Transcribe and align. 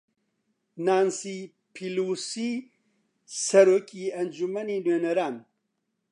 نانسی 0.85 1.37
پیلۆسی 1.73 2.51
سەرۆکی 3.45 4.13
ئەنجومەنی 4.15 4.83
نوێنەران 4.85 5.35